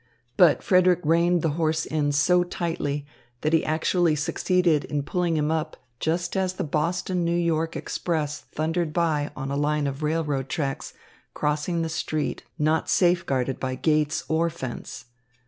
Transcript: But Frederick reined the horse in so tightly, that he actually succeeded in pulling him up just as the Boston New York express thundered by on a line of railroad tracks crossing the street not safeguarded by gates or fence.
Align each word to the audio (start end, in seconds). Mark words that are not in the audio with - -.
But 0.35 0.63
Frederick 0.63 1.01
reined 1.03 1.43
the 1.43 1.49
horse 1.61 1.85
in 1.85 2.11
so 2.11 2.43
tightly, 2.43 3.05
that 3.41 3.53
he 3.53 3.63
actually 3.63 4.15
succeeded 4.15 4.83
in 4.85 5.03
pulling 5.03 5.37
him 5.37 5.51
up 5.51 5.77
just 5.99 6.35
as 6.35 6.53
the 6.53 6.63
Boston 6.63 7.23
New 7.23 7.37
York 7.37 7.75
express 7.75 8.39
thundered 8.39 8.93
by 8.93 9.29
on 9.35 9.51
a 9.51 9.55
line 9.55 9.85
of 9.85 10.01
railroad 10.01 10.49
tracks 10.49 10.95
crossing 11.35 11.83
the 11.83 11.87
street 11.87 12.41
not 12.57 12.89
safeguarded 12.89 13.59
by 13.59 13.75
gates 13.75 14.23
or 14.27 14.49
fence. 14.49 15.05